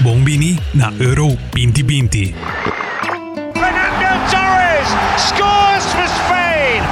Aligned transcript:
Bombini 0.00 0.58
na 0.74 0.92
Euro 1.00 1.36
2020. 1.56 2.34
Fernando 3.54 4.10
Torres 4.30 4.88
scores 5.16 5.84
for 5.94 6.06
Spain. 6.08 6.82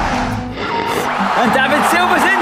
And 1.37 1.49
David 1.53 1.83
Silva's 1.91 2.23
in 2.25 2.34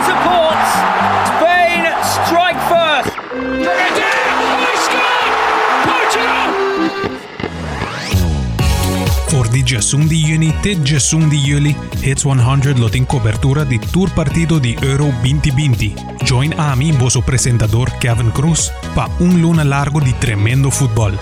Voor 9.63 9.71
di 9.71 9.81
16 9.81 10.07
di 10.07 10.19
juni 10.19 10.53
tot 10.61 10.85
16 10.85 11.29
di 11.29 11.37
juli, 11.37 11.75
Hits 12.01 12.23
100 12.23 12.77
lot 12.77 12.95
in 12.95 13.05
cobertura 13.05 13.63
di 13.63 13.79
tour 13.91 14.11
partido 14.11 14.59
di 14.59 14.75
Euro 14.81 15.05
2020. 15.21 15.93
Join 16.23 16.53
Ami, 16.57 16.91
vosso 16.91 17.21
presentador 17.21 17.97
Kevin 17.97 18.31
Cruz, 18.31 18.71
pa 18.93 19.09
un 19.19 19.39
luna 19.39 19.63
largo 19.63 20.01
di 20.01 20.13
tremendo 20.17 20.69
fútbol. 20.69 21.17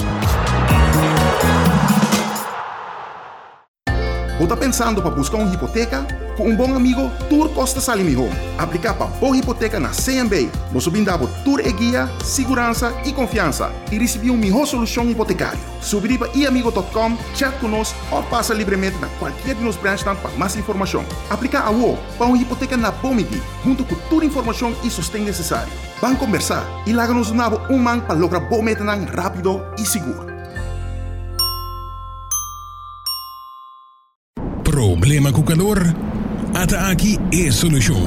Ou 4.40 4.48
tá 4.48 4.58
pensando 4.58 5.04
para 5.04 5.14
buscar 5.14 5.38
uma 5.38 5.54
hipoteca? 5.54 6.21
Com 6.38 6.50
um 6.50 6.56
bom 6.56 6.74
amigo, 6.74 7.12
Tour 7.30 7.50
Costa 7.50 7.82
Salimi 7.82 8.16
Home. 8.16 8.32
Aplicar 8.58 8.94
para 8.94 9.08
boa 9.08 9.36
hipoteca 9.36 9.80
na 9.80 9.90
CMB. 9.90 10.50
Nós 10.72 10.88
brindamos 10.88 11.30
Tour 11.44 11.60
e 11.60 11.72
guia, 11.72 12.10
segurança 12.24 12.94
e 13.06 13.12
confiança. 13.12 13.72
E 13.92 13.98
receber 13.98 14.30
uma 14.30 14.40
melhor 14.40 14.66
solução 14.66 15.10
hipotecária. 15.10 15.60
Subir 15.82 16.18
para 16.18 16.32
iamigo.com, 16.34 17.18
chat 17.36 17.54
conosco 17.60 17.98
ou 18.12 18.24
passa 18.24 18.54
livremente 18.54 18.98
na 19.00 19.08
qualquer 19.20 19.56
de 19.56 19.64
nos 19.64 19.76
branches 19.76 20.04
para 20.04 20.16
mais 20.38 20.56
informação. 20.56 21.04
Aplicar 21.30 21.66
a 21.66 21.72
UO 21.72 21.98
para 22.18 22.28
uma 22.28 22.38
hipoteca 22.38 22.78
na 22.78 22.92
Bomigi, 22.92 23.42
junto 23.66 23.84
com 23.84 23.96
toda 24.10 24.26
informação 24.26 24.74
e 24.84 24.90
sustento 24.90 25.26
necessário. 25.26 25.72
Vamos 26.00 26.18
conversar 26.18 26.66
e 26.88 26.94
lá 26.94 27.08
nos 27.08 27.32
nabo 27.32 27.60
um 27.70 27.78
man 27.78 28.00
para 28.00 28.16
lograr 28.16 28.40
bom 28.40 28.62
metanang 28.62 29.06
rápido 29.06 29.62
e 29.78 29.86
seguro. 29.86 30.32
Problema 34.64 35.32
com 35.32 35.44
calor? 35.44 35.78
Ata 36.54 36.92
aqui 36.92 37.18
é 37.34 37.50
solução. 37.52 38.02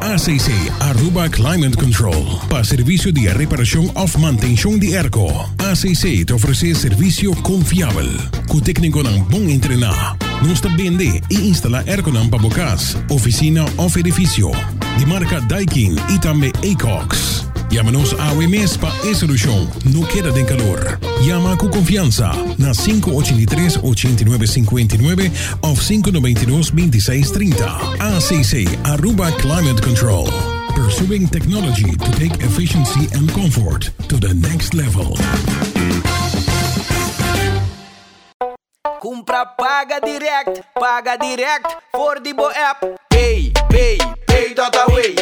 ACC 0.00 0.50
Aruba 0.80 1.28
Climate 1.28 1.76
Control. 1.76 2.40
Para 2.48 2.64
serviço 2.64 3.10
de 3.10 3.28
reparação 3.28 3.90
ou 3.94 4.20
manutenção 4.20 4.78
de 4.78 4.96
airco. 4.96 5.26
ACC 5.58 6.24
te 6.24 6.32
oferece 6.32 6.74
serviço 6.74 7.30
confiável. 7.42 8.08
Com 8.48 8.60
técnico 8.60 9.02
não 9.02 9.22
bom 9.22 9.48
entrenar. 9.48 10.16
Nós 10.46 10.60
também 10.60 10.96
vende 10.96 11.22
e 11.30 11.48
instala 11.48 11.82
airco 11.86 12.10
para 12.12 12.38
bocas, 12.38 12.96
oficina 13.08 13.64
ou 13.76 13.90
edifício. 13.96 14.50
De 14.98 15.06
marca 15.06 15.40
Daikin 15.40 15.96
e 16.10 16.18
também 16.18 16.52
Acox. 16.72 17.49
Llámanos 17.70 18.14
a 18.18 18.32
OMS 18.32 18.76
para 18.78 18.94
esa 19.04 19.20
solución. 19.20 19.70
No 19.92 20.04
queda 20.08 20.30
de 20.32 20.44
calor. 20.44 20.98
Llama 21.22 21.56
con 21.56 21.70
confianza 21.70 22.32
na 22.58 22.72
583-8959 22.72 25.30
o 25.60 25.74
592-2630. 25.74 27.54
ACC 28.00 28.66
Aruba 28.84 29.30
Climate 29.36 29.80
Control. 29.82 30.26
Pursuing 30.74 31.28
technology 31.28 31.96
to 31.96 32.10
take 32.18 32.34
efficiency 32.42 33.06
and 33.14 33.30
comfort 33.32 33.92
to 34.08 34.18
the 34.18 34.34
next 34.34 34.74
level. 34.74 35.16
Compra 39.00 39.46
paga 39.56 40.00
direct, 40.00 40.60
paga 40.74 41.16
direct 41.16 41.76
voor 41.92 42.18
die 42.22 42.34
bo 42.34 42.50
app. 42.50 42.84
Pay, 43.08 43.52
pay, 43.68 43.96
pay 44.24 44.54
dat 44.54 44.76
away. 44.76 45.14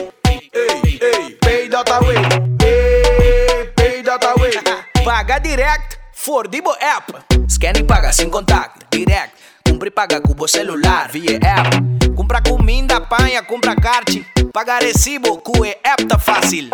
Hey, 0.51 0.99
hey, 0.99 1.37
pay 1.41 1.69
dat 1.69 1.89
away. 1.91 2.17
Hey, 2.57 3.71
pay 3.75 4.03
dat 4.03 4.25
away. 4.25 4.53
paga 5.05 5.39
direct 5.39 5.99
voor 6.13 6.51
die 6.51 6.63
bo 6.63 6.75
app. 6.97 7.25
Scan 7.47 7.75
e 7.75 7.85
paga 7.85 8.13
sem 8.13 8.31
contato, 8.31 8.81
direct. 8.89 9.33
Compra 9.63 9.89
e 9.89 9.91
paga 9.91 10.21
com 10.21 10.35
o 10.39 10.47
celular 10.47 11.11
via 11.11 11.39
app. 11.39 11.77
Compra 12.17 12.41
comida, 12.41 13.01
panha, 13.01 13.43
compra 13.43 13.75
kart. 13.75 14.09
Paga 14.53 14.79
recibo 14.79 15.39
com 15.39 15.65
app 15.65 16.07
tá 16.07 16.19
fácil. 16.19 16.71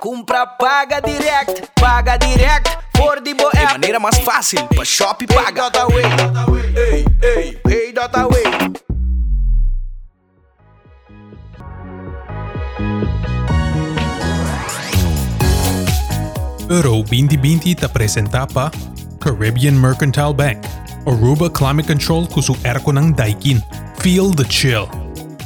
Compra, 0.00 0.46
paga 0.46 1.00
direct, 1.00 1.68
paga 1.74 2.16
direct 2.16 2.78
voor 2.96 3.20
die 3.22 3.34
bo 3.34 3.48
app. 3.48 3.56
De 3.56 3.72
maneira 3.72 3.98
mais 3.98 4.18
fácil, 4.18 4.64
para 4.68 4.84
shop 4.84 5.26
paga. 5.26 5.70
Pay 5.70 6.02
that 6.02 6.48
away. 6.48 6.62
Hey, 6.74 7.04
hey, 7.20 7.58
pay 7.64 7.92
that 7.92 8.16
away. 8.16 8.87
Euro 16.70 17.02
2020 17.02 17.74
te 17.74 17.88
presenta 17.88 18.46
pa 18.46 18.70
Caribbean 19.20 19.80
Mercantile 19.80 20.34
Bank, 20.34 20.58
Aruba 21.06 21.50
Climate 21.50 21.88
Control 21.88 22.28
com 22.28 22.42
su 22.42 22.54
erco 22.62 22.92
ng 22.92 23.14
Daikin, 23.14 23.62
Feel 23.98 24.34
the 24.34 24.44
Chill, 24.44 24.86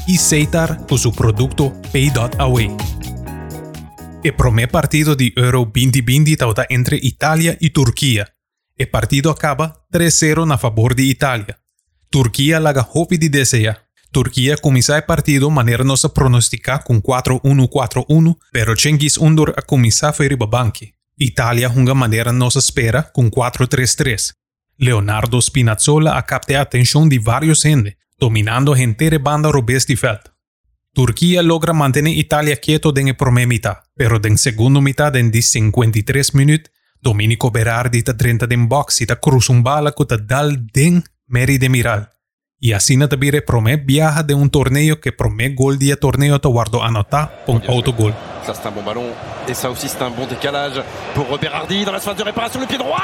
e 0.09 0.19
Seitar 0.19 0.84
com 0.88 0.98
su 0.98 1.12
producto 1.12 1.72
Pay.away. 1.93 2.75
El 4.25 4.34
primer 4.34 4.69
partido 4.69 5.14
de 5.14 5.32
Euro 5.37 5.64
2020 5.64 6.32
está 6.32 6.66
entre 6.69 6.99
Italia 7.00 7.56
y 7.60 7.70
Turquía. 7.70 8.34
El 8.76 8.88
partido 8.88 9.31
acaba 9.31 9.87
3-0 9.93 10.53
a 10.53 10.59
favor 10.59 10.94
de 10.94 11.04
Italia. 11.04 11.60
Turquía 12.10 12.60
laga 12.60 12.88
hopi 12.93 13.16
de 13.16 13.28
desea. 13.28 13.88
Turquía 14.12 14.59
comienza 14.59 14.99
el 14.99 15.05
partido 15.05 15.49
manera 15.49 15.84
no 15.84 15.97
se 15.97 16.11
pronostica 16.11 16.81
con 16.81 17.03
4-1-4-1, 17.03 18.39
pero 18.53 18.77
Cengiz 18.77 19.17
Undur 19.17 19.55
a 19.56 19.62
comienza 19.62 20.12
feri 20.12 20.34
babanki. 20.34 20.95
Italia 21.17 21.71
junga 21.71 21.95
manera 21.95 22.31
no 22.31 22.50
se 22.50 22.59
espera 22.59 23.11
con 23.11 23.31
4-3-3. 23.31 24.34
Leonardo 24.77 25.41
Spinazzola 25.41 26.19
a 26.19 26.61
atención 26.61 27.09
de 27.09 27.21
varios 27.21 27.62
gente, 27.62 27.97
dominando 28.19 28.77
entere 28.77 29.17
banda 29.17 29.50
robes 29.50 29.87
de 29.87 29.97
felt. 29.97 30.29
Turquía 30.93 31.43
logra 31.43 31.73
mantener 31.73 32.15
Italia 32.15 32.56
quieto 32.56 32.93
en 32.94 33.09
el 33.09 33.17
primer 33.17 33.47
mitad, 33.47 33.79
pero 33.94 34.21
en 34.23 34.37
segunda 34.37 34.83
mitad 34.83 35.17
en 35.17 35.33
53 35.33 36.34
minutos, 36.34 36.71
Domenico 37.00 37.50
Berardi 37.50 38.03
ta 38.03 38.15
30 38.15 38.47
den 38.47 38.69
box 38.69 39.00
y 39.00 39.06
ta 39.06 39.17
cruz 39.17 39.49
un 39.49 39.62
bala 39.62 39.93
con 39.93 40.06
ta 40.06 40.19
dal 40.19 40.67
den 40.67 41.03
Meri 41.27 41.56
de 41.56 41.71
Miral. 41.71 42.11
Y 42.65 42.75
así 42.75 42.97
no 42.97 43.09
te 43.09 43.17
vire 43.17 43.43
primer 43.43 43.81
viaja 43.81 44.23
de 44.23 44.34
un 44.34 44.49
torneo 44.49 45.00
que 45.00 45.11
primer 45.11 45.53
gol 45.56 45.81
día 45.81 45.97
torneo 45.97 46.41
te 46.41 46.47
guardo 46.47 46.84
anotar 46.84 47.43
con 47.45 47.61
autogol. 47.69 48.15
Ça 48.47 48.55
c'est 48.55 48.69
un 48.69 48.71
bon 48.71 48.84
ballon 48.84 49.11
et 49.49 49.55
ça 49.55 49.69
aussi 49.69 49.89
c'est 49.89 50.00
un 50.00 50.11
bon 50.11 50.28
décalage 50.28 50.81
pour 51.12 51.27
Berardi 51.41 51.84
dans 51.84 51.91
la 51.91 51.99
phase 51.99 52.15
de 52.15 52.23
réparation 52.23 52.61
le 52.61 52.69
pied 52.69 52.78
droit 52.78 53.03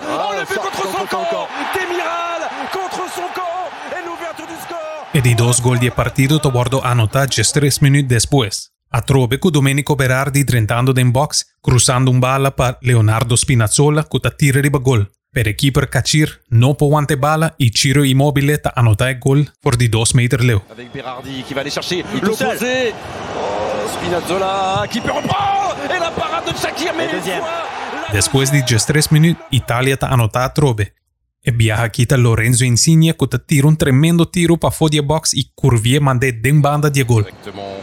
Oh 0.00 0.32
le 0.38 0.46
but 0.46 0.60
contre 0.60 0.82
son 0.96 1.06
camp 1.06 1.48
Demiral 1.74 2.42
contre 2.72 3.02
son 3.12 3.28
camp 3.34 3.66
et 3.90 4.06
l'ouverture 4.06 4.46
du 4.46 4.54
score 4.62 5.08
E 5.12 5.20
di 5.20 5.34
dos 5.34 5.60
gol 5.60 5.78
di 5.78 5.90
partido 5.90 6.38
te 6.38 6.48
guardo 6.48 6.80
anotar 6.80 7.28
just 7.28 7.52
3 7.52 7.82
minutos 7.82 8.08
después. 8.08 8.70
A 8.90 9.02
trove 9.02 9.40
con 9.40 9.50
Domenico 9.50 9.96
Berardi 9.96 10.44
trentando 10.44 10.92
den 10.92 11.10
box, 11.10 11.56
cruzando 11.60 12.12
un 12.12 12.20
bala 12.20 12.54
para 12.54 12.78
Leonardo 12.80 13.36
Spinazzola 13.36 14.04
con 14.04 14.20
ta 14.20 14.30
tira 14.30 14.60
riba 14.60 14.78
gol. 14.78 15.10
Per 15.32 15.54
keeper 15.54 15.88
Kachir 15.88 16.42
no 16.48 16.74
può 16.74 16.96
ante 16.98 17.16
bala 17.16 17.54
y 17.56 17.70
Ciro 17.70 18.02
Immobile 18.02 18.58
ta 18.58 18.72
anota 18.74 19.08
el 19.08 19.20
gol 19.20 19.48
por 19.60 19.76
di 19.76 19.88
2 19.88 20.14
meter 20.14 20.42
leo. 20.42 20.64
Avec 20.68 20.90
Berardi 20.92 21.44
qui 21.46 21.54
va 21.54 21.60
aller 21.60 21.70
chercher 21.70 22.04
l'opposé 22.20 22.92
oh, 23.36 23.88
Spinazzola 23.94 24.88
qui 24.90 25.00
peut 25.00 25.12
reprendre 25.12 25.76
et 25.84 26.00
la 26.00 26.10
parade 26.10 26.46
de 26.46 26.58
Shakir 26.58 26.92
mais 26.96 27.04
une 27.04 27.20
fois 27.20 28.10
Después 28.12 28.50
de 28.50 28.60
just 28.66 28.88
3 28.88 29.12
minutos, 29.12 29.40
Italia 29.52 29.96
ta 29.96 30.08
anota 30.08 30.42
a 30.42 30.48
trove. 30.48 30.94
E 31.40 31.52
viaja 31.52 31.88
quita 31.90 32.16
Lorenzo 32.16 32.64
Insigne 32.64 33.14
con 33.14 33.28
ta 33.28 33.38
tira 33.38 33.68
un 33.68 33.76
tremendo 33.76 34.28
tiro 34.28 34.56
pa 34.56 34.72
fodia 34.72 35.02
box 35.02 35.32
y 35.32 35.52
curvie 35.54 36.00
mande 36.00 36.32
den 36.32 36.60
banda 36.60 36.90
di 36.90 37.04
gol. 37.04 37.22
Directement 37.22 37.78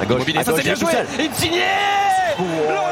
à 0.00 0.06
gauche. 0.06 0.22
Ah, 0.36 0.44
ça 0.44 0.52
c'est 0.54 0.62
bien 0.62 0.76
joué 0.76 0.92
Insigné 1.18 1.62
Lorenzo 2.38 2.91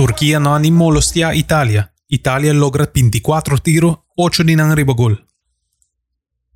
Turquía 0.00 0.40
no 0.40 0.54
animó 0.54 0.90
los 0.90 1.14
a 1.16 1.34
Italia. 1.34 1.92
Italia 2.08 2.54
logra 2.54 2.90
24 2.90 3.58
tiros, 3.58 3.98
8 4.16 4.44
di 4.44 4.56
nan 4.56 4.74
riba 4.74 4.94
gol. 4.94 5.26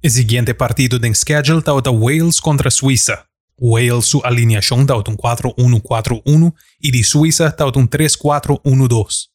El 0.00 0.10
siguiente 0.10 0.54
partido 0.54 0.98
den 0.98 1.14
schedule 1.14 1.60
tauta 1.60 1.90
Wales 1.90 2.40
contra 2.40 2.70
Suiza. 2.70 3.28
Wales 3.58 4.06
su 4.06 4.22
alineación 4.24 4.86
tauta 4.86 5.10
un 5.10 5.18
4-1-4-1 5.18 6.54
y 6.80 6.90
de 6.90 7.04
Suiza 7.04 7.54
tauta 7.54 7.78
un 7.78 7.90
3-4-1-2. 7.90 9.28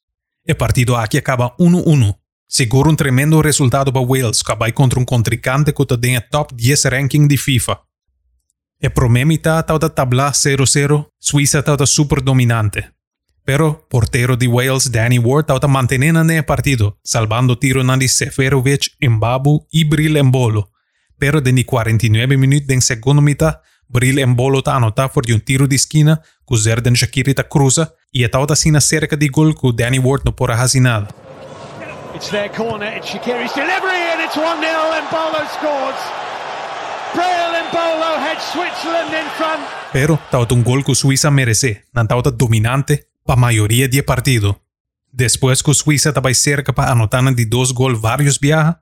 El 0.43 0.57
partido 0.57 0.97
aquí 0.97 1.19
acaba 1.19 1.55
1-1. 1.57 2.19
Seguro 2.47 2.89
un 2.89 2.97
tremendo 2.97 3.43
resultado 3.43 3.93
para 3.93 4.07
Wales, 4.07 4.43
que 4.43 4.73
contra 4.73 4.99
un 4.99 5.05
contrincante 5.05 5.71
que 5.71 5.83
está 5.83 5.99
en 6.01 6.15
el 6.15 6.27
top 6.31 6.51
10 6.55 6.85
ranking 6.85 7.27
de 7.27 7.37
FIFA. 7.37 7.85
El 8.79 8.91
primer 8.91 9.27
mitad 9.27 9.63
tauta 9.63 9.93
tabla 9.93 10.31
0-0, 10.31 11.11
Suiza 11.19 11.61
tauta 11.61 11.85
super 11.85 12.23
dominante. 12.23 12.98
Pero 13.49 13.83
portero 13.89 14.37
de 14.37 14.47
Wales 14.47 14.91
Danny 14.91 15.17
Ward 15.17 15.47
tauta 15.47 15.67
manteniendo 15.67 16.21
en 16.21 16.29
el 16.29 16.45
partido, 16.45 16.99
salvando 17.03 17.57
tiro 17.57 17.83
de 17.83 18.07
Seferovic, 18.07 18.91
Mbabu 19.01 19.65
y 19.71 19.85
Bril 19.85 20.17
Embolo. 20.17 20.69
Pero 21.17 21.41
de 21.41 21.65
49 21.65 22.37
minutos 22.37 22.69
en 22.69 22.83
segunda 22.83 23.23
mitad, 23.23 23.61
Bril 23.87 24.19
embolo 24.19 24.61
ta 24.61 24.75
anota 24.75 25.07
voor 25.07 25.23
um 25.33 25.39
tiro 25.39 25.67
de 25.67 25.75
esquina, 25.75 26.21
ku 26.45 26.57
Zerdan 26.57 26.93
Shakiri 26.93 27.33
ta 27.33 27.43
cruza, 27.43 27.95
e 28.13 28.23
a 28.23 28.29
tal 28.29 28.45
sina 28.55 28.79
cerca 28.79 29.17
de 29.17 29.27
gol 29.29 29.55
ku 29.55 29.73
Danny 29.73 29.97
Ward 29.97 30.25
no 30.25 30.35
pora 30.35 30.55
hazi 30.55 30.79
nada. 30.79 31.07
It's 32.13 32.29
their 32.29 32.51
corner, 32.51 32.95
it's 32.95 33.07
Shakiri's 33.09 33.55
delivery, 33.55 34.13
and 34.13 34.21
it's 34.21 34.37
1 34.37 34.61
0, 34.61 34.93
and 34.93 35.09
Bolo 35.09 35.41
scores. 35.57 36.01
Braille 37.15 37.55
and 37.57 37.71
Bolo 37.71 38.19
head 38.21 38.37
Switzerland 38.53 39.09
in 39.09 39.27
front. 39.39 39.61
Pero 39.91 40.19
tauta 40.29 40.53
un 40.53 40.61
gol 40.63 40.83
ku 40.83 40.93
Suiza 40.93 41.31
merece, 41.31 41.87
nan 41.93 42.05
tauta 42.05 42.29
dominante 42.29 43.08
pa 43.29 43.35
maioria 43.35 43.87
de 43.87 44.01
partido. 44.01 44.59
Después 45.11 45.61
que 45.61 45.71
Suiza 45.75 46.09
estaba 46.09 46.33
cerca 46.33 46.73
para 46.73 46.91
anotar 46.91 47.23
de 47.35 47.45
dos 47.45 47.71
gol 47.71 47.95
varios 47.95 48.39
viaja, 48.39 48.81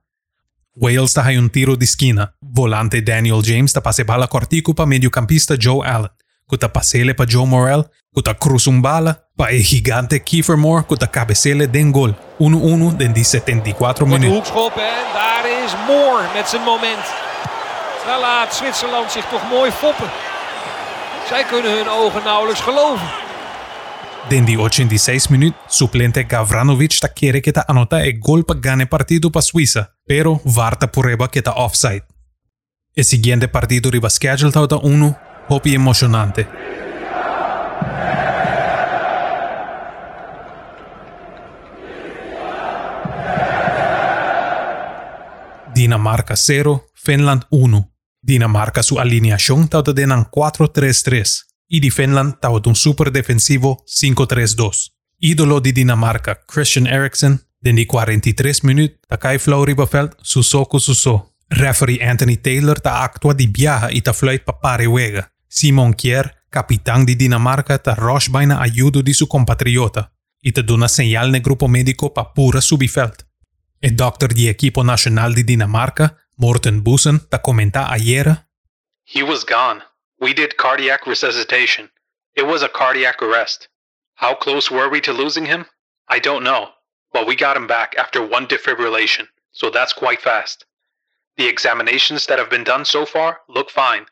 Wales 0.74 1.10
está 1.10 1.28
un 1.38 1.50
tiro 1.50 1.76
de 1.76 1.84
esquina. 1.84 2.34
Volante 2.40 3.02
Daniel 3.02 3.42
James 3.44 3.72
está 3.72 3.82
pase 3.82 4.06
bala 4.06 4.26
cortico 4.30 4.74
para 4.74 4.88
mediocampista 4.88 5.56
Joe 5.60 5.86
Allen. 5.86 6.12
Kuta 6.46 6.72
pasele 6.72 7.14
para 7.14 7.30
Joe 7.30 7.46
Morel. 7.46 7.84
Kuta 8.14 8.36
cruz 8.36 8.68
un 8.68 8.82
bala 8.82 9.28
para 9.36 9.52
el 9.52 9.62
gigante 9.64 10.24
Kiefer 10.24 10.56
Moore. 10.56 10.86
Kuta 10.86 11.08
cabecele 11.08 11.68
den 11.68 11.92
gol. 11.92 12.16
1-1 12.40 12.96
den 12.96 13.14
die 13.14 13.26
74 13.26 13.78
Wordt 13.80 13.98
de 13.98 14.06
minuten. 14.06 14.36
hoekschop 14.36 14.78
en 14.78 15.14
daar 15.14 15.46
is 15.66 15.74
Moore 15.88 16.24
met 16.34 16.48
zijn 16.48 16.64
moment. 16.64 17.06
Daar 18.06 18.20
laat 18.20 18.56
Zwitserland 18.56 19.12
zich 19.12 19.26
toch 19.26 19.50
mooi 19.50 19.72
foppen. 19.72 20.10
Zij 21.28 21.44
kunnen 21.44 21.72
hun 21.78 21.90
ogen 21.90 22.24
nauwelijks 22.24 22.62
geloven. 22.62 23.27
Die 24.30 24.58
86 24.58 25.30
minuten, 25.30 25.58
suplente 25.70 26.26
Gavranovic 26.26 26.92
está 26.92 27.08
quiere 27.08 27.42
que 27.42 27.54
ta 27.54 27.64
anota 27.66 28.04
el 28.04 28.20
gol 28.20 28.44
para 28.44 28.60
gane 28.60 28.86
partido 28.86 29.32
para 29.32 29.42
Suiza, 29.42 29.96
pero 30.06 30.42
Varta 30.44 30.92
prueba 30.92 31.32
que 31.32 31.42
ta 31.42 31.54
offside. 31.54 32.04
El 32.94 33.06
siguiente 33.06 33.48
partido 33.48 33.90
riba 33.90 34.10
schedule 34.10 34.52
1, 34.52 35.18
hopi 35.48 35.74
emocionante. 35.74 36.46
Dinamarca 45.74 46.36
0, 46.36 46.86
Finland 46.94 47.46
1. 47.50 47.94
Dinamarca 48.22 48.84
su 48.84 49.00
alineación 49.00 49.70
tauta 49.70 49.94
denan 49.94 50.26
4-3-3 50.26 51.47
y 51.68 51.80
di 51.80 51.90
Finland 51.90 52.40
tauta 52.40 52.70
un 52.70 52.76
super 52.76 53.12
defensivo 53.12 53.84
5-3-2. 53.86 54.70
Ídolo 55.20 55.60
di 55.60 55.72
Dinamarca, 55.72 56.44
Christian 56.46 56.88
Eriksen, 56.88 57.42
di 57.60 57.86
43 57.86 58.64
minut 58.64 59.00
ta 59.08 59.18
kai 59.18 59.38
flow 59.38 59.64
ribaveld 59.64 60.16
suso 60.22 60.66
ku 60.66 60.78
suso. 60.78 61.34
Referee 61.48 62.04
Anthony 62.04 62.40
Taylor 62.42 62.80
ta 62.80 63.02
actua 63.02 63.34
di 63.34 63.48
biaha 63.48 63.90
y 63.90 64.02
ta 64.02 64.14
fluit 64.14 64.44
pa 64.44 64.54
pare 64.54 64.86
wega. 64.86 65.32
Simon 65.48 65.96
Kier, 65.96 66.44
capitán 66.50 67.06
di 67.06 67.16
Dinamarca, 67.16 67.78
ta 67.80 67.94
rush 67.94 68.30
bijna 68.30 68.60
ayudo 68.60 69.02
di 69.02 69.14
su 69.14 69.28
compatriota 69.28 70.12
y 70.42 70.52
ta 70.52 70.62
dona 70.62 70.88
señal 70.88 71.32
grupo 71.42 71.68
médico 71.68 72.12
pa 72.12 72.32
pura 72.32 72.62
subifeld. 72.62 73.26
El 73.80 73.96
doctor 73.96 74.34
di 74.34 74.48
equipo 74.48 74.84
nacional 74.84 75.34
di 75.34 75.44
Dinamarca, 75.44 76.16
Morten 76.36 76.82
Bussen, 76.82 77.28
ta 77.30 77.42
comenta 77.42 77.90
ayer 77.90 78.48
He 79.06 79.24
was 79.24 79.46
gone. 79.46 79.82
We 80.20 80.34
did 80.34 80.58
cardiac 80.58 81.06
resuscitation. 81.06 81.90
It 82.36 82.48
was 82.48 82.64
a 82.64 82.70
cardiac 82.70 83.22
arrest. 83.22 83.68
How 84.16 84.34
close 84.34 84.72
were 84.72 84.90
we 84.90 85.02
to 85.02 85.14
losing 85.14 85.46
him? 85.46 85.66
I 86.08 86.20
don't 86.20 86.44
know, 86.44 86.70
but 87.14 87.28
we 87.28 87.36
got 87.36 87.58
him 87.58 87.68
back 87.68 87.96
after 87.98 88.26
one 88.26 88.48
defibrillation, 88.48 89.28
so 89.52 89.70
that's 89.70 89.94
quite 89.94 90.22
fast. 90.22 90.66
The 91.38 91.48
examinations 91.48 92.26
that 92.28 92.40
have 92.40 92.50
been 92.50 92.64
done 92.64 92.84
so 92.84 93.06
far 93.06 93.42
look 93.48 93.70
fine. 93.70 94.06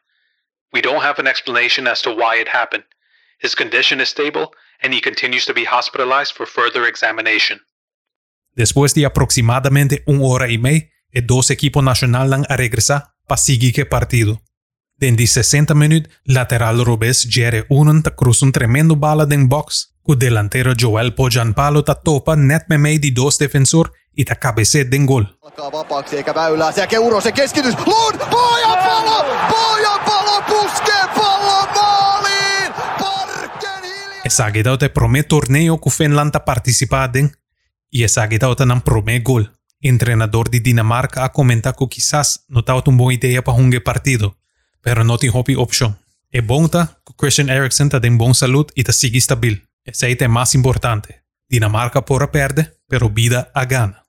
We 0.72 0.82
don't 0.82 1.02
have 1.02 1.18
an 1.20 1.28
explanation 1.28 1.88
as 1.88 2.02
to 2.04 2.14
why 2.14 2.36
it 2.36 2.50
happened. 2.50 2.84
His 3.40 3.56
condition 3.56 4.00
is 4.00 4.10
stable, 4.10 4.54
and 4.82 4.94
he 4.94 5.02
continues 5.02 5.46
to 5.46 5.54
be 5.54 5.66
hospitalized 5.66 6.34
for 6.34 6.46
further 6.46 6.86
examination. 6.86 7.60
Después 8.56 8.94
de 8.94 9.06
aproximadamente 9.06 10.04
una 10.06 10.26
hora 10.26 10.52
y 10.52 10.58
media, 10.58 10.90
el 11.12 11.26
dos 11.26 11.50
equipos 11.50 11.84
nacionales 11.84 12.46
a 12.50 12.58
regresar 12.58 13.16
para 13.28 13.38
seguir 13.38 13.80
el 13.80 13.88
partido. 13.88 14.42
Dentro 14.98 15.28
60 15.28 15.74
minutos, 15.76 16.12
lateral 16.24 16.86
Robes 16.86 17.28
Jerry 17.30 17.66
Unen 17.70 18.02
ta 18.02 18.12
cruza 18.16 18.46
un 18.46 18.52
tremendo 18.52 18.96
bala 18.96 19.26
den 19.26 19.50
box, 19.50 19.94
cu 20.02 20.16
delantero 20.16 20.74
Joel 20.74 21.14
Pojanpalo 21.14 21.84
ta 21.84 21.96
topa 21.96 22.36
net 22.36 22.64
me 22.70 22.98
die 22.98 23.12
dos 23.12 23.38
defensor 23.38 23.92
y 24.16 24.24
ta 24.24 24.36
cabece 24.36 24.86
den 24.86 25.06
gol. 25.06 25.26
Alkaa 25.42 25.72
vapaaksi 25.72 26.18
eikä 26.18 26.36
väylää. 26.36 26.74
Keskitys. 27.36 27.76
Lund! 27.86 28.20
Pojan 28.30 28.78
palo! 28.78 29.24
Pojan 29.50 30.00
palo 30.06 30.42
puskee 30.42 31.08
pallon 31.16 31.68
maaliin! 31.76 32.74
Parken 33.00 33.84
hiljaa! 34.26 34.90
Prome 34.94 35.24
torneo 35.24 35.80
y 37.92 38.06
nan 38.66 38.82
prome 38.82 39.20
gol. 39.20 39.44
Entrenador 39.82 40.50
de 40.50 40.62
Dinamarca 40.64 41.26
a 41.26 41.30
comentar 41.30 41.74
que 41.76 41.86
quizás 41.88 42.46
no 42.48 42.64
ta 42.64 42.82
un 42.88 42.98
buena 42.98 43.14
idea 43.14 43.44
para 43.44 43.58
partido, 43.84 44.38
pero 44.86 45.04
no 45.04 45.18
tiene 45.18 45.36
hopi 45.36 45.56
opción. 45.56 45.98
E 46.32 46.42
bom 46.42 46.70
que 46.70 46.86
Christian 47.18 47.50
Eriksen 47.50 47.90
ta 47.90 48.00
den 48.00 48.20
bon 48.20 48.36
salud 48.36 48.68
y 48.76 48.84
ta 48.84 48.94
sigue 48.94 49.20
stabil. 49.20 49.68
Ese 49.84 50.12
é 50.12 50.28
más 50.28 50.54
importante. 50.54 51.24
Dinamarca 51.50 52.06
pora 52.06 52.32
perde, 52.32 52.78
pero 52.88 53.10
vida 53.10 53.52
a 53.56 53.66
gana. 53.66 54.06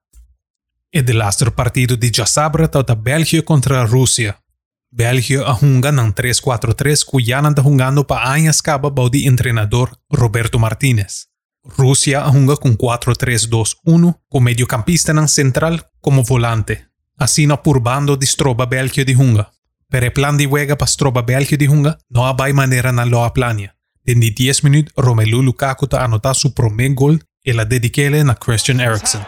E 0.93 1.02
de 1.02 1.14
partido 1.56 1.96
de 1.96 2.11
Jasabra 2.14 2.69
ta 2.69 2.82
België 2.94 3.43
contra 3.43 3.87
Rússia. 3.87 4.43
België 4.90 5.43
a 5.46 5.55
hunga 5.55 5.93
nan 5.93 6.12
3-4-3 6.14 7.05
cuyanan 7.06 7.55
ta 7.55 7.62
jungando 7.62 8.06
pa 8.06 8.31
añas 8.31 8.61
caba 8.61 8.90
baudi 8.90 9.26
entrenador 9.26 9.99
Roberto 10.11 10.58
Martínez. 10.58 11.28
Rússia 11.64 12.20
a 12.20 12.28
hunga 12.31 12.56
com 12.56 12.76
4-3-2-1 12.76 14.14
com 14.28 14.40
mediocampista 14.40 15.14
nan 15.14 15.26
central 15.26 15.88
como 16.02 16.23
volante. 16.23 16.84
Assim 17.17 17.46
na 17.46 17.56
por 17.56 17.81
bando 17.81 18.14
de 18.14 18.26
stroba 18.26 18.67
België 18.67 19.05
de 19.05 19.17
hunga. 19.17 19.56
Per 19.88 20.03
el 20.03 20.12
plan 20.12 20.37
de 20.37 20.47
juega 20.47 20.75
pa 20.75 20.87
stroba 20.87 21.23
België 21.23 21.56
de 21.56 21.69
hunga 21.69 21.99
no 22.11 22.27
hay 22.27 22.53
manera 22.53 22.91
na 22.93 23.05
lo 23.05 23.33
plania. 23.33 23.77
Den 24.03 24.21
die 24.21 24.33
10 24.33 24.65
minuut 24.65 24.91
Romelu 24.97 25.43
Lukaku 25.43 25.87
ta 25.87 26.03
anota 26.03 26.35
su 26.35 26.53
primer 26.53 26.94
gol 26.94 27.21
e 27.43 27.53
la 27.53 27.65
dediquele 27.65 28.25
na 28.25 28.35
Christian 28.35 28.81
Eriksen. 28.81 29.23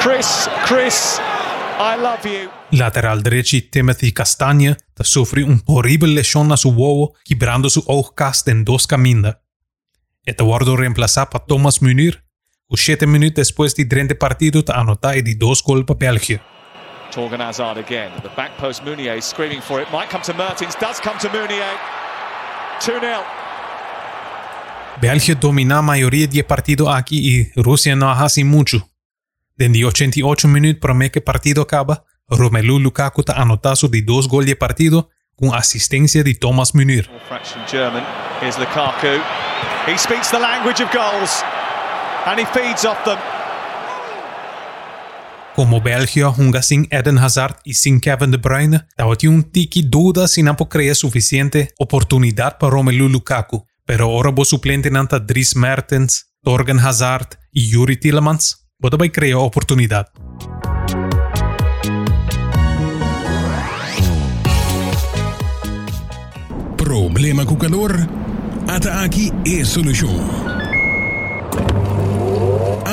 Chris, 0.00 0.48
Chris, 0.66 1.20
I 1.78 2.00
love 2.00 2.24
you. 2.24 2.50
Lateral 2.70 3.22
derecho 3.22 3.58
Timothy 3.70 4.12
Castaña 4.12 4.78
ta 4.94 5.04
sufre 5.04 5.44
un 5.44 5.62
horrible 5.66 6.14
lesión 6.14 6.52
a 6.52 6.56
su 6.56 6.70
huevo, 6.70 7.14
quebrando 7.24 7.68
su 7.68 7.84
oogkast 7.86 8.48
en 8.48 8.64
dos 8.64 8.86
caminos. 8.86 9.36
Este 10.24 10.42
guardo 10.42 10.76
reemplazado 10.76 11.30
pa 11.30 11.44
Thomas 11.44 11.82
Munir, 11.82 12.27
u 12.68 12.76
7 12.76 13.06
minutos 13.06 13.34
después 13.34 13.74
de 13.74 13.84
30 13.86 14.14
partido 14.14 14.62
ta 14.62 14.74
anota 14.74 15.14
e 15.16 15.22
di 15.22 15.34
dos 15.34 15.62
gol 15.62 15.84
pa 15.84 15.94
België. 15.94 16.40
Torgan 17.10 17.40
Hazard 17.40 17.78
again. 17.78 18.10
The 18.22 18.30
back 18.36 18.50
post, 18.58 18.84
Mounier 18.84 19.22
screaming 19.22 19.62
for 19.62 19.80
it. 19.80 19.88
Might 19.90 20.10
come 20.10 20.22
to 20.22 20.34
Mertens. 20.34 20.76
Does 20.78 21.00
come 21.00 21.18
to 21.18 21.28
Mounier. 21.30 21.76
2 22.80 23.00
0. 23.00 23.24
België 25.00 25.34
domina 25.34 25.80
mayoría 25.80 26.26
de 26.26 26.44
partido 26.44 26.90
aquí 26.90 27.18
y 27.18 27.52
Rusia 27.56 27.96
no 27.96 28.10
hace 28.10 28.44
mucho. 28.44 28.88
Desde 29.56 29.84
88 29.84 30.48
minutos 30.48 30.80
promete 30.80 31.12
que 31.12 31.20
partido 31.20 31.62
acaba, 31.62 32.04
Romelu 32.28 32.78
Lukaku 32.78 33.22
ta 33.22 33.32
anota 33.32 33.74
su 33.74 33.88
de 33.88 34.02
dos 34.02 34.28
gol 34.28 34.44
de 34.44 34.54
partido 34.54 35.08
con 35.34 35.54
asistencia 35.54 36.22
de 36.22 36.34
Thomas 36.34 36.74
Munir. 36.74 37.08
German. 37.70 38.04
Here's 38.40 38.58
Lukaku. 38.58 39.22
He 39.86 39.96
speaks 39.96 40.30
the 40.30 40.38
language 40.38 40.82
of 40.82 40.92
goals. 40.92 41.42
Como 45.54 45.80
België 45.80 46.22
junga 46.22 46.62
sin 46.62 46.86
Eden 46.90 47.18
Hazard 47.18 47.56
y 47.64 47.74
sin 47.74 48.00
Kevin 48.00 48.30
De 48.30 48.36
Bruyne, 48.36 48.86
tawati 48.96 49.26
un 49.26 49.42
tiki 49.42 49.82
duda 49.82 50.28
si 50.28 50.42
no 50.42 50.54
crea 50.56 50.94
suficiente 50.94 51.72
oportunidad 51.78 52.58
para 52.58 52.70
Romelu 52.70 53.08
Lukaku. 53.08 53.66
Pero 53.84 54.04
ahora 54.04 54.30
vos 54.30 54.48
suplente 54.48 54.90
nanta 54.90 55.18
Dries 55.18 55.56
Mertens, 55.56 56.32
Torgen 56.44 56.78
Hazard 56.78 57.38
y 57.52 57.70
Yuri 57.70 57.96
Tillemans, 57.96 58.68
vos 58.78 58.90
vai 58.96 59.10
crea 59.10 59.38
oportunidad. 59.38 60.06
Problema 66.76 67.44
com 67.44 67.56
calor? 67.56 67.92
Ata 68.66 69.02
aqui 69.02 69.32
é 69.46 69.64
solução. 69.64 70.57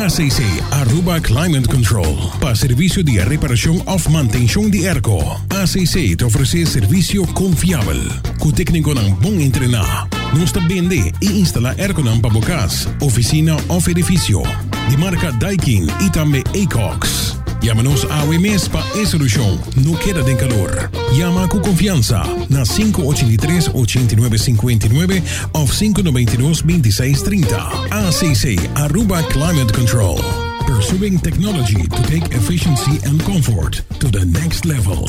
ACC 0.06 0.44
Aruba 0.70 1.20
Climate 1.20 1.68
Control 1.68 2.32
para 2.40 2.54
serviço 2.54 3.02
de 3.02 3.18
reparação 3.18 3.82
of 3.88 4.08
manutenção 4.12 4.70
de 4.70 4.88
airco. 4.88 5.18
ACC 5.50 6.16
te 6.16 6.24
oferece 6.24 6.64
serviço 6.64 7.26
confiável, 7.34 7.98
com 8.40 8.52
técnico 8.52 8.94
ng 8.94 9.16
bom 9.16 9.40
entrenar. 9.42 10.08
Nós 10.38 10.52
também 10.52 10.88
de 10.88 11.12
e 11.22 11.42
instala 11.42 11.74
airco 11.80 12.04
ng 12.04 12.22
pabocas, 12.22 12.88
oficina 13.02 13.58
ou 13.68 13.82
edifício. 13.90 14.44
De 14.90 14.96
marca 14.96 15.32
Daikin 15.32 15.88
e 16.06 16.10
também 16.12 16.44
Acox. 16.54 17.35
Llámanos 17.62 18.08
a 18.12 18.24
OMS 18.24 18.70
para 18.70 18.86
esa 18.96 19.12
solución. 19.12 19.60
No 19.84 19.98
queda 20.00 20.22
de 20.22 20.36
calor. 20.38 20.90
Llama 21.14 21.48
con 21.48 21.62
confianza 21.62 22.24
na 22.50 22.62
583-8959 22.62 25.24
o 25.54 25.66
592-2630. 25.66 27.58
ACC 27.92 28.60
Aruba 28.76 29.24
Climate 29.24 29.74
Control. 29.74 30.18
Pursuing 30.66 31.20
technology 31.20 31.88
to 31.88 32.02
take 32.04 32.26
efficiency 32.36 33.00
and 33.06 33.22
comfort 33.24 33.82
to 34.00 34.10
the 34.10 34.26
next 34.26 34.66
level. 34.66 35.08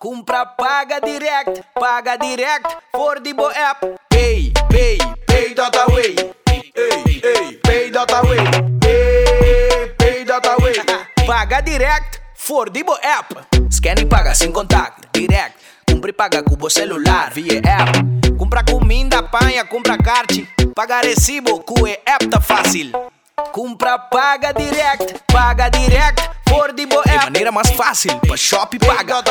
Compra 0.00 0.44
paga 0.58 1.00
direct, 1.00 1.60
paga 1.74 2.16
direct 2.18 2.66
die 3.22 3.34
bo 3.34 3.50
app. 3.50 3.82
Pay, 4.10 4.52
pay, 4.68 4.98
pay 5.26 5.54
dat 5.54 5.74
away. 5.88 6.14
Hey, 6.74 7.11
ei, 7.22 7.52
peida 7.62 8.04
tá 8.06 8.20
way, 8.22 8.38
ei, 8.86 9.86
peida 9.96 10.40
tá 10.40 10.56
way. 10.60 10.74
Paga 11.26 11.60
direct, 11.60 12.20
for 12.34 12.66
Fordibo 12.66 12.92
app. 13.02 13.34
Scan 13.70 13.94
e 14.00 14.06
paga 14.06 14.34
sem 14.34 14.50
contato, 14.50 15.06
direct. 15.12 15.56
Compre 15.88 16.10
e 16.10 16.12
paga 16.12 16.42
com 16.42 16.56
o 16.60 16.70
celular, 16.70 17.30
via 17.30 17.60
app. 17.64 18.36
Compra 18.36 18.64
comida, 18.64 19.18
apanha, 19.18 19.64
compra 19.64 19.96
carte. 19.96 20.48
Paga 20.74 21.00
recibo, 21.00 21.60
com 21.60 21.86
app 21.86 22.26
tá 22.28 22.40
fácil. 22.40 22.90
Compra, 23.52 23.98
paga 23.98 24.52
direct, 24.52 25.14
paga 25.32 25.68
direct, 25.68 26.28
for 26.48 26.66
Fordibo 26.66 26.96
é 27.06 27.10
app. 27.10 27.18
De 27.18 27.24
maneira 27.24 27.52
mais 27.52 27.70
fácil, 27.70 28.18
pra 28.20 28.36
shop 28.36 28.78
paga. 28.80 29.22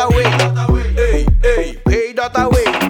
Ei, 0.98 1.26
ei, 1.44 1.76
Pay 1.84 1.94
ei, 1.94 2.14
ei, 2.68 2.81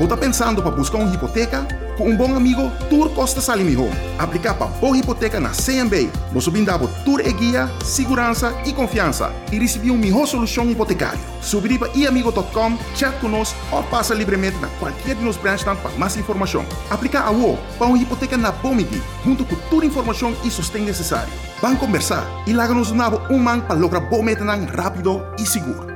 ou 0.00 0.08
tá 0.08 0.16
pensando 0.16 0.60
para 0.60 0.72
buscar 0.72 0.98
uma 0.98 1.14
hipoteca? 1.14 1.66
Com 1.96 2.08
um 2.08 2.16
bom 2.16 2.34
amigo, 2.34 2.68
Tour 2.90 3.08
Costa 3.10 3.40
Salimi 3.40 3.76
Home. 3.76 3.94
Aplicar 4.18 4.54
para 4.54 4.66
boa 4.66 4.96
hipoteca 4.96 5.38
na 5.38 5.50
CMB. 5.50 6.10
Nós 6.32 6.48
brindamos 6.48 6.90
Tour 7.04 7.20
e 7.20 7.32
guia, 7.32 7.70
segurança 7.84 8.52
e 8.66 8.72
confiança. 8.72 9.32
E 9.52 9.58
receber 9.58 9.90
uma 9.90 10.00
melhor 10.00 10.26
solução 10.26 10.68
hipotecária. 10.68 11.20
Subir 11.40 11.78
para 11.78 11.88
iamigo.com, 11.94 12.76
chat 12.96 13.14
conosco 13.20 13.56
ou 13.70 13.84
passa 13.84 14.14
livremente 14.14 14.58
na 14.58 14.66
qualquer 14.80 15.14
de 15.14 15.22
nos 15.22 15.36
branches 15.36 15.62
para 15.62 15.76
mais 15.96 16.16
informação. 16.16 16.66
Aplicar 16.90 17.28
a 17.28 17.30
UO 17.30 17.56
para 17.78 17.86
uma 17.86 17.98
hipoteca 17.98 18.36
na 18.36 18.50
Bomiti, 18.50 19.00
junto 19.24 19.44
com 19.44 19.54
toda 19.70 19.84
a 19.84 19.86
informação 19.86 20.34
e 20.42 20.50
sustém 20.50 20.84
necessário. 20.84 21.32
Vamos 21.62 21.78
conversar 21.78 22.26
e 22.48 22.52
larga-nos 22.52 22.90
um 22.90 23.38
man 23.38 23.60
para 23.60 23.76
lograr 23.76 24.00
bom 24.00 24.22
metanang 24.22 24.66
rápido 24.66 25.24
e 25.38 25.46
seguro. 25.46 25.93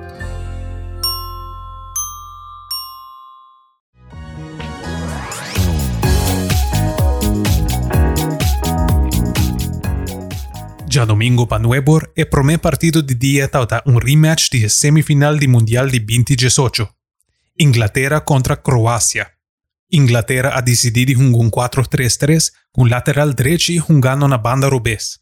Já 10.99 11.05
domingo 11.05 11.47
para 11.47 11.63
Nuebor 11.63 12.11
primeiro 12.29 12.61
partido 12.61 13.01
de 13.05 13.15
dia 13.15 13.47
tauta 13.47 13.81
um 13.87 13.99
rematch 13.99 14.51
de 14.51 14.69
semifinal 14.69 15.37
de 15.37 15.47
Mundial 15.47 15.87
de 15.87 16.01
2018. 16.01 16.89
Inglaterra 17.57 18.21
contra 18.21 18.57
Croácia. 18.57 19.31
Inglaterra 19.93 20.59
a 20.59 20.61
decidido 20.61 21.17
um 21.21 21.49
4-3-3 21.51 22.51
com 22.73 22.83
lateral 22.83 23.33
direito 23.33 23.75
jogando 23.75 24.27
na 24.27 24.37
banda 24.37 24.69
rubês. 24.69 25.21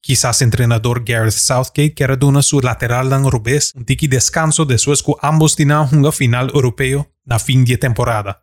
Quizás 0.00 0.40
o 0.40 0.50
treinador 0.50 1.04
Gareth 1.04 1.32
Southgate 1.32 1.90
quer 1.90 2.16
dar 2.16 2.42
su 2.42 2.60
lateral 2.60 3.06
dan 3.06 3.28
rubês 3.28 3.74
um 3.76 3.84
tiki 3.84 4.08
descanso 4.08 4.64
depois 4.64 5.02
que 5.02 5.12
ambos 5.22 5.54
tinham 5.54 5.86
uma 5.92 6.10
final 6.10 6.48
europeu 6.48 7.04
na 7.26 7.38
fim 7.38 7.62
de 7.64 7.76
temporada. 7.76 8.34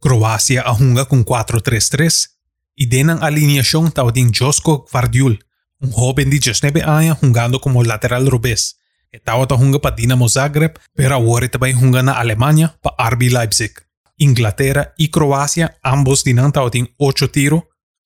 Croácia 0.00 0.62
a 0.62 0.72
junga 0.72 1.04
com 1.04 1.22
4-3-3 1.22 2.28
e 2.78 2.86
denan 2.86 3.18
alineação 3.20 3.90
tautin 3.90 4.30
Josko 4.32 4.86
Gvardiol, 4.90 5.36
un 5.80 5.90
joven 5.90 6.30
de 6.30 6.38
19 6.38 6.82
años 6.82 7.18
jugando 7.18 7.60
como 7.60 7.82
lateral 7.82 8.26
rubés. 8.26 8.78
Estaba 9.10 9.46
jugando 9.46 9.80
para 9.80 9.96
Dinamo 9.96 10.28
Zagreb, 10.28 10.78
pero 10.94 11.14
ahora 11.14 11.48
también 11.48 11.78
juega 11.78 12.02
na 12.02 12.12
Alemania 12.12 12.78
para 12.80 13.10
RB 13.10 13.32
Leipzig. 13.32 13.72
Inglaterra 14.16 14.92
y 14.96 15.08
Croacia 15.08 15.78
ambos 15.82 16.22
dinan 16.22 16.52
tienen 16.70 16.94
8 16.98 17.30
tiros, 17.30 17.64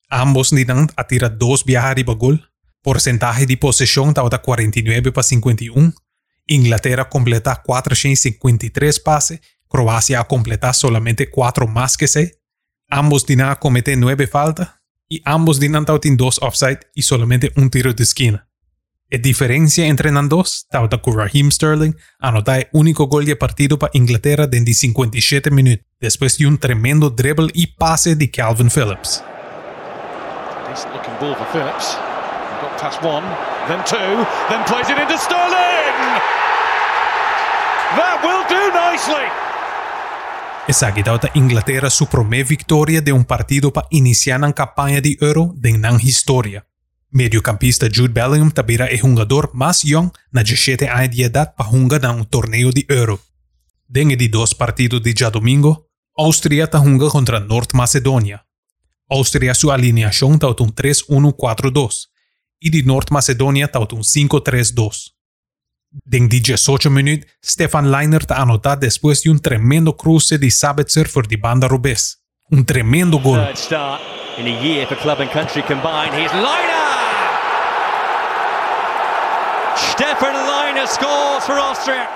ambos 0.08 0.50
dinan 0.50 0.88
a 0.96 1.06
tirar 1.06 1.36
2 1.36 1.64
viajes 1.64 1.96
de 1.96 2.14
gol. 2.14 2.50
Porcentaje 2.80 3.46
de 3.46 3.56
posesión 3.56 4.08
está 4.08 4.38
49 4.38 5.12
para 5.12 5.24
51. 5.24 5.92
Inglaterra 6.46 7.08
completa 7.08 7.62
453 7.62 9.00
pases, 9.00 9.40
Croacia 9.68 10.20
a 10.20 10.28
completar 10.28 10.74
solamente 10.74 11.30
4 11.30 11.66
más 11.66 11.96
que 11.96 12.06
6. 12.06 12.38
Ambos 12.88 13.26
dinan 13.26 13.50
a 13.50 13.56
cometer 13.56 13.98
9 13.98 14.26
faltas 14.26 14.83
y 15.08 15.22
ambos 15.24 15.60
dinan 15.60 15.84
tautin 15.84 16.16
dos 16.16 16.38
offside 16.42 16.80
y 16.94 17.02
solamente 17.02 17.52
un 17.56 17.70
tiro 17.70 17.92
de 17.92 18.02
esquina. 18.02 18.48
La 19.10 19.18
diferencia 19.18 19.86
entre 19.86 20.10
los 20.10 20.28
dos, 20.28 20.66
tauta 20.70 20.98
con 20.98 21.16
Raheem 21.16 21.50
Sterling 21.50 21.94
anota 22.18 22.58
el 22.58 22.68
único 22.72 23.06
gol 23.06 23.24
de 23.26 23.36
partido 23.36 23.78
para 23.78 23.92
Inglaterra 23.94 24.46
dentro 24.46 24.70
de 24.70 24.74
57 24.74 25.50
minutos, 25.50 25.86
después 26.00 26.36
de 26.38 26.46
un 26.46 26.58
tremendo 26.58 27.10
dribble 27.10 27.50
y 27.54 27.68
pase 27.68 28.16
de 28.16 28.30
Calvin 28.30 28.70
Phillips. 28.70 29.22
Phillips. 31.52 31.96
Got 32.60 32.78
past 32.80 33.02
one, 33.02 33.24
then 33.68 33.84
two, 33.84 34.26
then 34.48 34.64
plays 34.64 34.88
it 34.88 34.98
into 34.98 35.18
Sterling! 35.18 35.94
That 37.94 38.18
will 38.24 38.42
do 38.48 38.72
nicely! 38.74 39.53
Guidata 40.66 41.30
Inglaterra 41.34 41.90
su 41.90 42.06
primeira 42.06 42.48
vitória 42.48 43.02
de 43.02 43.12
um 43.12 43.22
partido 43.22 43.70
para 43.70 43.86
iniciar 43.90 44.42
a 44.42 44.52
campanha 44.52 45.00
de 45.00 45.18
Euro 45.20 45.54
de 45.58 45.76
na 45.76 45.92
história. 45.96 46.64
Mediocampista 47.12 47.86
Jude 47.92 48.14
Bellingham 48.14 48.48
também 48.48 48.78
é 48.80 48.94
o 48.94 48.96
jogador 48.96 49.50
mais 49.52 49.84
young 49.84 50.10
na 50.32 50.42
17 50.42 50.86
anos 50.86 51.10
de 51.10 51.22
idade 51.22 51.52
para 51.54 51.70
jogar 51.70 52.00
na 52.00 52.12
um 52.12 52.24
torneio 52.24 52.70
de 52.70 52.86
Euro. 52.88 53.20
Dentro 53.86 54.16
de 54.16 54.26
dois 54.28 54.54
partidos 54.54 55.02
de 55.02 55.14
já 55.16 55.28
domingo, 55.28 55.84
Áustria 56.16 56.64
está 56.64 56.78
jogando 56.78 57.10
contra 57.10 57.38
Norte 57.38 57.76
Macedônia. 57.76 58.40
Áustria 59.10 59.54
sua 59.54 59.74
alineação 59.74 60.34
está 60.34 60.48
um 60.48 60.72
3-1-4-2 60.72 62.06
e 62.62 62.70
de 62.70 62.82
Norte 62.82 63.12
Macedônia 63.12 63.66
está 63.66 63.80
um 63.80 63.84
5-3-2. 63.84 65.13
Den 66.02 66.28
18 66.28 66.90
minutos, 66.90 67.30
Stefan 67.40 67.92
Leiner 67.92 68.26
te 68.26 68.34
anota 68.34 68.74
después 68.74 69.22
de 69.22 69.30
un 69.30 69.38
tremendo 69.38 69.96
cruce 69.96 70.38
de 70.38 70.50
Sabitzer 70.50 71.08
por 71.08 71.28
de 71.28 71.36
banda 71.36 71.68
rubés. 71.68 72.20
Un 72.50 72.64
tremendo 72.64 73.18
gol. 73.18 73.38
In 74.36 74.48
a 74.48 74.60
year 74.60 74.88
for 74.88 74.98
club 74.98 75.20
and 75.20 75.30
country 75.30 75.62
combined. 75.62 76.12
Here's 76.12 76.32
Leiner! 76.32 76.74
Stefan 79.92 80.34
Leiner 80.34 80.88
scores 80.88 81.44
for 81.44 81.56
Austria. 81.56 82.10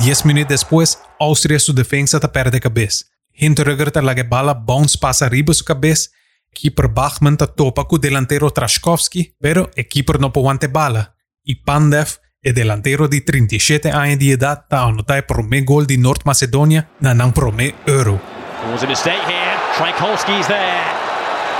10 0.00 0.26
minutos 0.26 0.48
después, 0.48 1.00
Austria 1.18 1.58
su 1.58 1.72
defensa 1.72 2.20
te 2.20 2.28
perde 2.28 2.60
cabeza. 2.60 3.06
Hinteregger 3.32 3.90
te 3.90 4.02
la 4.02 4.14
bala 4.28 4.52
bounce 4.52 4.98
pasa 4.98 5.24
arriba 5.24 5.54
su 5.54 5.64
cabeza. 5.64 6.10
Keeper 6.52 6.88
Bachmann 6.88 7.38
te 7.38 7.46
topa 7.46 7.84
con 7.84 8.00
delantero 8.00 8.50
Trashkovski, 8.50 9.34
pero 9.40 9.70
el 9.74 9.88
keeper 9.88 10.20
no 10.20 10.30
puede 10.30 10.68
bala. 10.68 11.16
Y 11.42 11.56
Pandev 11.56 12.20
El 12.44 12.52
delantero 12.52 13.08
de 13.08 13.22
37 13.22 13.90
años 13.90 14.18
de 14.18 14.32
edad 14.32 14.64
está 14.64 14.84
anotado 14.84 15.16
el 15.16 15.24
primer 15.24 15.64
gol 15.64 15.86
de 15.86 15.96
North 15.96 16.26
Macedonia 16.26 16.90
en 17.00 17.18
el 17.18 17.32
primer 17.32 17.74
Euro. 17.86 18.20
There 18.60 18.70
was 18.70 18.82
a 18.82 18.86
mistake 18.86 19.22
here. 19.26 19.56
Tchaikovsky's 19.78 20.46
there. 20.46 20.84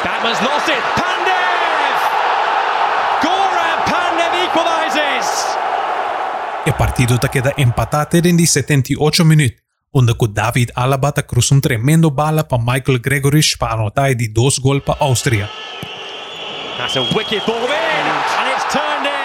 Batman's 0.05 0.43
lost 0.43 0.69
it. 0.69 0.85
Pandev! 0.95 1.97
Goran 3.23 3.79
Pandev 3.87 4.35
equalizes! 4.45 5.57
El 6.67 6.75
partido 6.75 7.19
te 7.19 7.31
queda 7.31 7.55
empatado 7.57 8.19
en 8.23 8.47
78 8.47 9.25
minutos, 9.25 9.63
donde 9.91 10.15
David 10.33 10.69
Alaba 10.75 11.13
te 11.13 11.25
cruzó 11.25 11.55
un 11.55 11.63
tremendo 11.63 12.11
bala 12.11 12.47
para 12.47 12.63
Michael 12.63 13.01
Gregorich 13.01 13.57
para 13.57 13.73
anotar 13.73 14.15
de 14.15 14.29
dos 14.29 14.61
goles 14.61 14.83
para 14.83 15.01
Austria. 15.01 15.49
That's 16.77 16.97
a 16.97 17.01
wicked 17.17 17.41
ball 17.47 17.57
in, 17.57 17.71
and 17.71 18.49
it's 18.55 18.71
turned 18.71 19.07
in. 19.07 19.25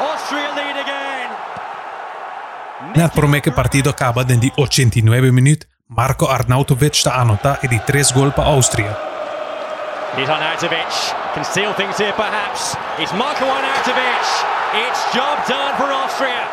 Austria 0.00 0.48
lead 0.54 0.76
again. 0.76 1.28
Nel 2.94 3.10
primer 3.10 3.42
partido 3.54 3.90
acaba 3.90 4.22
en 4.22 4.52
89 4.56 5.32
minutos, 5.32 5.68
Marko 5.88 6.30
Arnautovic 6.30 7.02
te 7.02 7.10
anota 7.10 7.58
de 7.62 7.80
tres 7.84 8.12
goles 8.12 8.34
para 8.34 8.50
Austria. 8.50 8.96
Here's 10.16 10.28
Arnautovic. 10.28 10.86
Can 11.34 11.44
steal 11.44 11.74
things 11.74 11.98
here 11.98 12.12
perhaps. 12.12 12.76
It's 12.98 13.12
Marko 13.12 13.46
Arnautovic. 13.46 14.26
It's 14.74 15.00
job 15.12 15.38
done 15.48 15.76
for 15.76 15.90
Austria. 15.90 16.46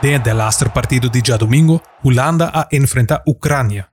Dentro 0.00 0.32
del 0.32 0.40
otro 0.40 0.72
partido 0.72 1.10
de 1.10 1.20
ya 1.20 1.36
domingo, 1.36 1.82
Holanda 2.02 2.50
a 2.54 2.66
enfrenta 2.70 3.22
Ucrania. 3.26 3.92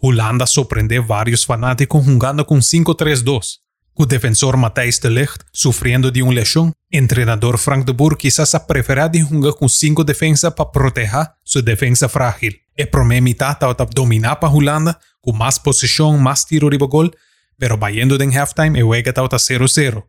Holanda 0.00 0.46
sorprende 0.46 0.98
varios 0.98 1.46
fanáticos 1.46 2.04
jugando 2.04 2.44
con 2.44 2.58
5-3-2. 2.58 3.60
O 4.00 4.06
defensor 4.06 4.56
Matthijs 4.56 5.00
de 5.00 5.10
Ligt 5.10 5.42
sufriendo 5.50 6.12
de 6.12 6.22
una 6.22 6.36
lesión, 6.36 6.72
entrenador 6.88 7.58
Frank 7.58 7.84
de 7.84 7.92
Boer 7.92 8.16
quizás 8.16 8.54
a 8.54 8.64
preferir 8.64 9.10
de 9.10 9.24
jugar 9.24 9.54
con 9.58 9.68
cinco 9.68 10.04
defensas 10.04 10.54
para 10.54 10.70
proteger 10.70 11.26
su 11.42 11.62
defensa 11.62 12.08
frágil. 12.08 12.62
El 12.76 12.90
primer 12.90 13.22
mitad 13.22 13.50
estaba 13.50 13.74
dominar 13.74 14.38
para 14.38 14.52
Holanda, 14.52 15.00
con 15.20 15.36
más 15.36 15.58
posición, 15.58 16.22
más 16.22 16.46
tiro 16.46 16.70
de 16.70 16.76
gol, 16.76 17.10
pero 17.58 17.76
vayendo 17.76 18.14
en 18.22 18.30
halftime 18.38 18.78
e 18.78 18.82
juega 18.82 19.12
tauta 19.12 19.36
0-0. 19.36 20.06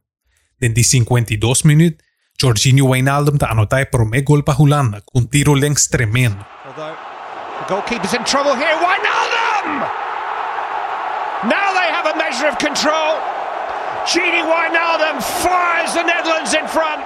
Den 0.60 0.76
die 0.76 0.84
52 0.84 1.66
minuut, 1.66 2.00
Jorginho 2.40 2.86
Wijnaldum 2.86 3.40
ta 3.40 3.48
anota 3.48 3.82
e 3.82 3.88
prome 3.88 4.22
gol 4.22 4.44
pa 4.44 4.54
Holanda, 4.54 5.02
con 5.02 5.28
tiro 5.28 5.56
längs 5.56 5.90
tremendo. 5.90 6.46
The 6.76 7.74
goalkeeper's 7.74 8.14
in 8.14 8.24
trouble 8.24 8.54
here. 8.54 8.78
Wijnaldum! 8.78 9.82
Now 11.50 11.74
they 11.74 11.90
have 11.90 12.06
a 12.06 12.16
measure 12.16 12.48
of 12.48 12.60
control. 12.60 13.39
Gini 14.12 14.42
Wijnaldum 14.42 15.22
fires 15.22 15.94
the 15.94 16.04
Netherlands 16.04 16.54
in 16.54 16.68
front. 16.68 17.04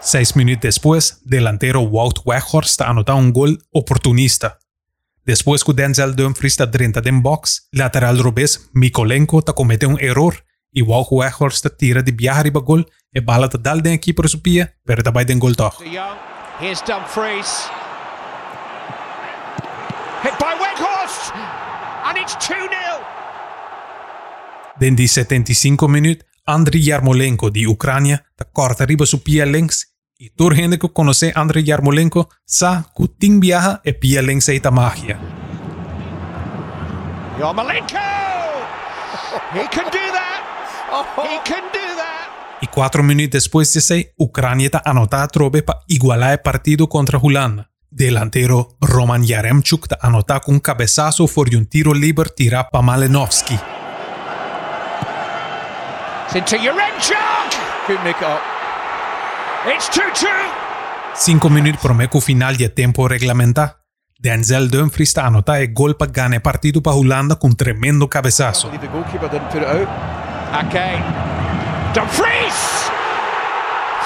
Seis 0.00 0.34
minutos 0.34 0.62
después, 0.62 1.20
delantero 1.24 1.80
Wout 1.82 2.20
Weghorst 2.24 2.80
anota 2.80 3.14
un 3.14 3.32
gol 3.32 3.58
oportunista. 3.70 4.58
Después 5.24 5.62
que 5.62 5.72
Denzel 5.72 6.16
Dumfries 6.16 6.54
está 6.54 6.70
30 6.70 7.00
den 7.00 7.22
box, 7.22 7.68
lateral 7.70 8.18
robés 8.18 8.70
Mikolenko 8.72 9.42
ta 9.42 9.52
comete 9.52 9.86
un 9.86 9.98
error 10.00 10.44
y 10.72 10.82
Wout 10.82 11.06
Weghorst 11.10 11.66
tira 11.78 12.02
de 12.02 12.12
riba 12.42 12.60
gol 12.60 12.90
e 13.12 13.20
bala 13.20 13.48
ta 13.48 13.58
dal 13.58 13.82
den 13.82 14.00
keeper 14.00 14.28
su 14.28 14.42
pia, 14.42 14.74
pero 14.84 15.02
ta 15.02 15.12
bij 15.12 15.24
den 15.24 15.38
gol 15.38 15.54
toch. 15.54 15.78
Here's 16.58 16.82
Dumfries. 16.82 17.70
Hit 20.22 20.38
by 20.38 20.54
Weghorst. 20.58 21.32
And 22.04 22.18
it's 22.18 22.34
2 22.44 22.54
0. 22.54 23.11
Den 24.82 24.96
die 24.96 25.06
75 25.06 25.88
minuut, 25.88 26.24
Andriy 26.44 26.82
Yarmolenko 26.82 27.50
di 27.50 27.66
Ucrania 27.66 28.20
ta 28.34 28.44
corta 28.52 28.84
riba 28.84 29.06
su 29.06 29.22
links 29.24 29.94
y 30.18 30.30
toda 30.30 30.56
gente 30.56 30.76
que 30.76 30.92
conoce 30.92 31.30
Andriy 31.36 31.62
Yarmolenko 31.62 32.28
sa 32.44 32.90
que 32.96 33.06
ting 33.06 33.40
viaja 33.40 33.80
e 33.84 33.96
links 34.22 34.48
e 34.48 34.60
magia. 34.72 35.20
Yarmolenko! 37.38 37.96
He 39.54 39.68
can 39.70 39.84
do 39.84 40.02
that. 40.10 40.42
He 41.30 41.38
can 41.44 41.62
do 41.72 41.96
that. 41.96 42.60
Y 42.60 42.66
cuatro 42.66 43.04
minutos 43.04 43.30
después 43.30 43.72
de 43.72 43.78
ese, 43.78 44.14
Ucrania 44.18 44.68
ta 44.68 44.82
anota 44.84 45.28
trobe 45.28 45.62
pa 45.62 45.84
igualar 45.86 46.32
el 46.32 46.40
partido 46.40 46.88
contra 46.88 47.20
Holanda. 47.22 47.70
Delantero 47.88 48.76
Roman 48.80 49.22
Yaremchuk 49.22 49.86
ta 49.86 49.98
anota 50.02 50.40
con 50.40 50.54
un 50.54 50.60
cabezazo 50.60 51.28
for 51.28 51.48
un 51.54 51.66
tiro 51.66 51.94
libre 51.94 52.30
tira 52.34 52.68
pa 52.68 52.82
Malenovsky. 52.82 53.56
Into 56.34 56.56
make 56.56 58.16
it 58.16 58.24
up. 58.24 58.40
It's 59.66 59.90
2 59.90 60.00
2. 60.14 60.28
Cinco 61.14 61.50
minutos 61.50 61.82
promeco 61.82 62.22
final 62.22 62.56
de 62.56 62.70
tiempo 62.70 63.06
reglamenta. 63.06 63.84
Denzel 64.18 64.70
Dumfries 64.70 65.12
ta 65.12 65.26
anota 65.26 65.60
el 65.60 65.74
gol 65.74 65.94
pa 65.94 66.06
gane 66.06 66.40
partido 66.40 66.80
pa 66.80 66.92
Holanda 66.92 67.36
con 67.36 67.54
tremendo 67.54 68.08
cabezazo. 68.08 68.70
Okay. 70.66 70.96
Dumfries! 71.92 72.90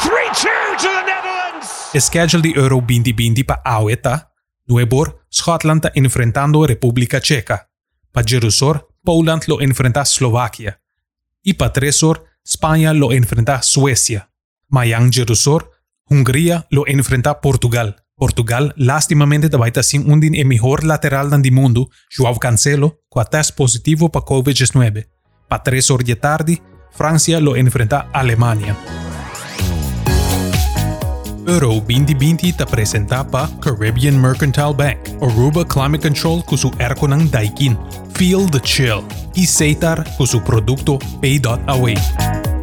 3 0.03 0.11
2 0.33 0.51
to 0.79 0.89
the 0.89 1.03
Netherlands. 1.07 1.91
Schedule 1.95 2.43
di 2.43 2.53
Euro 2.57 2.81
2020 2.81 3.45
pa 3.45 3.61
Aueta. 3.65 4.33
Nuebor, 4.65 5.27
Schotland 5.29 5.83
ta 5.83 5.91
enfrentando 5.95 6.67
República 6.67 7.21
Checa. 7.21 7.69
Pa 8.11 8.23
Jerusor, 8.25 8.89
Poland 9.05 9.45
lo 9.47 9.61
enfrenta 9.61 10.05
Slovaquia. 10.05 10.77
Y 11.49 11.55
pa 11.55 11.73
Tresor, 11.73 12.25
España 12.45 12.93
lo 12.93 13.13
enfrenta 13.13 13.63
Suecia. 13.63 14.33
Mayang 14.67 15.13
Jerusor, 15.13 15.71
Hungría 16.11 16.67
lo 16.71 16.89
enfrenta 16.89 17.41
Portugal. 17.41 18.03
Portugal 18.17 18.75
lastimamente 18.77 19.49
te 19.49 19.57
baita 19.57 19.85
sin 19.85 20.11
undin 20.11 20.35
el 20.35 20.47
mejor 20.47 20.83
lateral 20.83 21.31
del 21.31 21.53
mundo, 21.53 21.89
Joao 22.11 22.37
Cancelo, 22.41 22.99
con 23.09 23.27
test 23.31 23.57
positivo 23.57 24.11
pa 24.11 24.23
COVID-19. 24.23 25.09
Pa 25.49 25.63
Tresor 25.63 26.03
de 26.03 26.17
tarde, 26.17 26.63
Francia 26.91 27.39
lo 27.39 27.55
enfrenta 27.55 28.11
Alemania. 28.13 28.77
Euro 31.47 31.79
2020 31.79 32.59
ta 32.59 32.67
presenta 32.67 33.23
pa 33.23 33.47
Caribbean 33.63 34.19
Mercantile 34.19 34.75
Bank, 34.75 34.99
Aruba 35.23 35.63
Climate 35.63 36.03
Control 36.03 36.43
ku 36.43 36.59
su 36.59 36.75
erko 36.83 37.07
ng 37.07 37.31
Daikin. 37.31 37.79
Feel 38.19 38.51
the 38.51 38.59
chill. 38.67 39.07
Y 39.39 39.47
Seitar 39.47 40.03
ku 40.19 40.27
su 40.27 40.43
produkto 40.43 40.99
Pay.away. 41.23 42.56